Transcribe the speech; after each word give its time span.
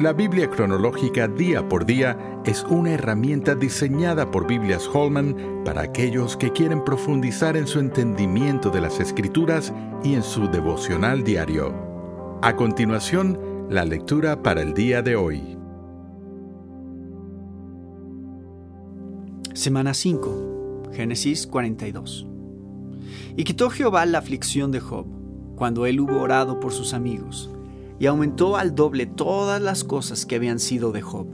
La 0.00 0.12
Biblia 0.12 0.48
cronológica 0.48 1.26
día 1.26 1.68
por 1.68 1.84
día 1.84 2.40
es 2.44 2.62
una 2.70 2.92
herramienta 2.92 3.56
diseñada 3.56 4.30
por 4.30 4.46
Biblias 4.46 4.88
Holman 4.92 5.64
para 5.64 5.82
aquellos 5.82 6.36
que 6.36 6.52
quieren 6.52 6.84
profundizar 6.84 7.56
en 7.56 7.66
su 7.66 7.80
entendimiento 7.80 8.70
de 8.70 8.80
las 8.80 9.00
escrituras 9.00 9.72
y 10.04 10.14
en 10.14 10.22
su 10.22 10.46
devocional 10.46 11.24
diario. 11.24 11.74
A 12.42 12.54
continuación, 12.54 13.40
la 13.70 13.84
lectura 13.84 14.40
para 14.40 14.62
el 14.62 14.72
día 14.72 15.02
de 15.02 15.16
hoy. 15.16 15.58
Semana 19.52 19.94
5, 19.94 20.92
Génesis 20.92 21.44
42. 21.48 22.24
Y 23.36 23.42
quitó 23.42 23.68
Jehová 23.68 24.06
la 24.06 24.18
aflicción 24.18 24.70
de 24.70 24.78
Job, 24.78 25.06
cuando 25.56 25.86
él 25.86 25.98
hubo 25.98 26.20
orado 26.20 26.60
por 26.60 26.72
sus 26.72 26.94
amigos 26.94 27.50
y 27.98 28.06
aumentó 28.06 28.56
al 28.56 28.74
doble 28.74 29.06
todas 29.06 29.60
las 29.60 29.84
cosas 29.84 30.26
que 30.26 30.36
habían 30.36 30.58
sido 30.58 30.92
de 30.92 31.02
Job. 31.02 31.26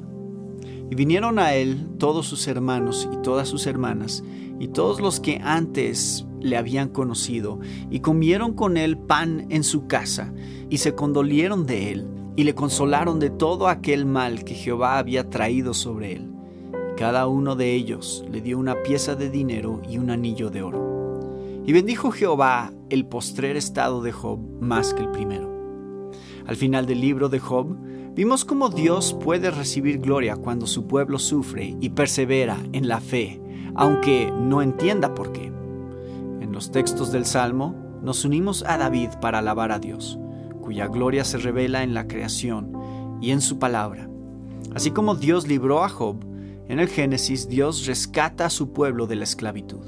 Y 0.90 0.94
vinieron 0.94 1.38
a 1.38 1.54
él 1.54 1.88
todos 1.98 2.26
sus 2.26 2.46
hermanos 2.46 3.08
y 3.12 3.16
todas 3.18 3.48
sus 3.48 3.66
hermanas, 3.66 4.22
y 4.58 4.68
todos 4.68 5.00
los 5.00 5.20
que 5.20 5.40
antes 5.42 6.26
le 6.40 6.56
habían 6.56 6.88
conocido, 6.88 7.58
y 7.90 8.00
comieron 8.00 8.52
con 8.52 8.76
él 8.76 8.96
pan 8.96 9.46
en 9.50 9.64
su 9.64 9.86
casa, 9.86 10.32
y 10.70 10.78
se 10.78 10.94
condolieron 10.94 11.66
de 11.66 11.92
él, 11.92 12.08
y 12.36 12.44
le 12.44 12.54
consolaron 12.54 13.18
de 13.18 13.30
todo 13.30 13.68
aquel 13.68 14.06
mal 14.06 14.44
que 14.44 14.54
Jehová 14.54 14.98
había 14.98 15.30
traído 15.30 15.74
sobre 15.74 16.14
él. 16.14 16.30
cada 16.96 17.26
uno 17.26 17.56
de 17.56 17.74
ellos 17.74 18.24
le 18.30 18.40
dio 18.40 18.56
una 18.56 18.80
pieza 18.84 19.16
de 19.16 19.28
dinero 19.28 19.82
y 19.90 19.98
un 19.98 20.10
anillo 20.10 20.50
de 20.50 20.62
oro. 20.62 21.24
Y 21.66 21.72
bendijo 21.72 22.12
Jehová 22.12 22.72
el 22.88 23.04
postrer 23.06 23.56
estado 23.56 24.00
de 24.00 24.12
Job 24.12 24.38
más 24.60 24.94
que 24.94 25.02
el 25.02 25.10
primero 25.10 25.53
al 26.46 26.56
final 26.56 26.86
del 26.86 27.00
libro 27.00 27.28
de 27.28 27.38
Job, 27.38 27.76
vimos 28.14 28.44
cómo 28.44 28.68
Dios 28.68 29.16
puede 29.22 29.50
recibir 29.50 29.98
gloria 29.98 30.36
cuando 30.36 30.66
su 30.66 30.86
pueblo 30.86 31.18
sufre 31.18 31.76
y 31.80 31.90
persevera 31.90 32.58
en 32.72 32.88
la 32.88 33.00
fe, 33.00 33.40
aunque 33.74 34.30
no 34.30 34.62
entienda 34.62 35.14
por 35.14 35.32
qué. 35.32 35.46
En 36.40 36.52
los 36.52 36.70
textos 36.70 37.12
del 37.12 37.24
Salmo 37.24 37.74
nos 38.02 38.24
unimos 38.24 38.64
a 38.66 38.76
David 38.76 39.10
para 39.20 39.38
alabar 39.38 39.72
a 39.72 39.78
Dios, 39.78 40.18
cuya 40.60 40.86
gloria 40.86 41.24
se 41.24 41.38
revela 41.38 41.82
en 41.82 41.94
la 41.94 42.06
creación 42.06 43.18
y 43.20 43.30
en 43.30 43.40
su 43.40 43.58
palabra. 43.58 44.08
Así 44.74 44.90
como 44.90 45.14
Dios 45.14 45.46
libró 45.48 45.82
a 45.84 45.88
Job, 45.88 46.16
en 46.68 46.80
el 46.80 46.88
Génesis 46.88 47.48
Dios 47.48 47.86
rescata 47.86 48.46
a 48.46 48.50
su 48.50 48.72
pueblo 48.72 49.06
de 49.06 49.16
la 49.16 49.24
esclavitud. 49.24 49.84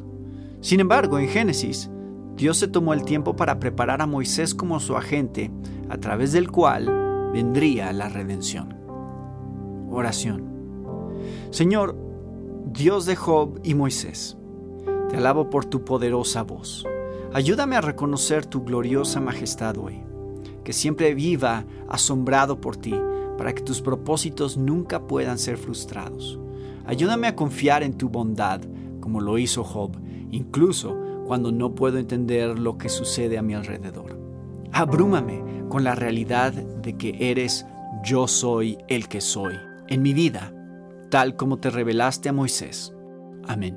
Sin 0.61 0.81
embargo, 0.81 1.19
en 1.19 1.29
Génesis, 1.29 1.91
Dios 2.37 2.59
se 2.59 2.69
tomó 2.69 2.93
el 2.93 3.05
tiempo 3.05 3.34
para 3.34 3.59
preparar 3.59 4.03
a 4.03 4.07
Moisés 4.07 4.55
como 4.55 4.79
su 4.79 4.97
agente, 4.97 5.51
a 5.89 5.98
través 5.98 6.33
del 6.33 6.51
cual 6.51 7.31
vendría 7.33 7.92
la 7.92 8.09
redención. 8.09 8.75
Oración. 9.91 10.45
Señor, 11.51 11.97
Dios 12.73 13.06
de 13.06 13.17
Job 13.17 13.61
y 13.62 13.75
Moisés, 13.75 14.37
te 15.09 15.17
alabo 15.17 15.51
por 15.51 15.65
tu 15.65 15.84
poderosa 15.84 16.43
voz. 16.43 16.84
Ayúdame 17.33 17.77
a 17.77 17.81
reconocer 17.81 18.47
tu 18.47 18.65
gloriosa 18.65 19.20
majestad 19.20 19.77
hoy, 19.78 20.03
que 20.65 20.73
siempre 20.73 21.15
viva 21.15 21.65
asombrado 21.89 22.61
por 22.61 22.77
ti, 22.77 22.95
para 23.39 23.55
que 23.55 23.62
tus 23.62 23.81
propósitos 23.81 24.56
nunca 24.56 25.06
puedan 25.06 25.39
ser 25.39 25.59
frustrados. 25.59 26.39
Ayúdame 26.87 27.27
a 27.27 27.37
confiar 27.37 27.83
en 27.83 27.95
tu 27.95 28.09
bondad, 28.09 28.61
como 29.00 29.21
lo 29.21 29.39
hizo 29.39 29.62
Job, 29.62 29.93
incluso 30.31 30.97
cuando 31.27 31.53
no 31.53 31.75
puedo 31.75 31.98
entender 31.98 32.59
lo 32.59 32.78
que 32.78 32.89
sucede 32.89 33.39
a 33.39 33.43
mi 33.43 33.55
alrededor. 33.55 34.26
Abrúmame 34.79 35.43
con 35.71 35.85
la 35.85 35.95
realidad 35.95 36.53
de 36.53 36.99
que 36.99 37.31
eres 37.31 37.65
yo 38.05 38.29
soy 38.29 38.77
el 38.89 39.09
que 39.09 39.23
soy 39.23 39.55
en 39.89 40.03
mi 40.03 40.13
vida, 40.13 40.53
tal 41.09 41.35
como 41.35 41.59
te 41.59 41.71
revelaste 41.71 42.29
a 42.29 42.35
Moisés. 42.35 42.93
Amén. 43.49 43.75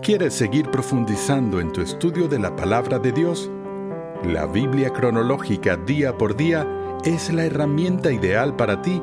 ¿Quieres 0.00 0.32
seguir 0.32 0.70
profundizando 0.70 1.60
en 1.60 1.74
tu 1.74 1.82
estudio 1.82 2.26
de 2.26 2.38
la 2.38 2.56
palabra 2.56 2.98
de 2.98 3.12
Dios? 3.12 3.50
La 4.24 4.46
Biblia 4.46 4.88
cronológica 4.88 5.76
día 5.76 6.16
por 6.16 6.34
día 6.34 6.66
es 7.04 7.30
la 7.30 7.44
herramienta 7.44 8.12
ideal 8.12 8.56
para 8.56 8.80
ti 8.80 9.02